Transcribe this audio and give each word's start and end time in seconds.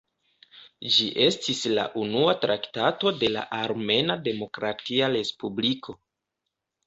Ĝi 0.93 1.03
estis 1.25 1.59
la 1.79 1.83
unua 2.03 2.33
traktato 2.45 3.11
de 3.23 3.29
la 3.33 3.43
Armena 3.59 4.15
Demokratia 4.29 5.11
Respubliko. 5.17 5.97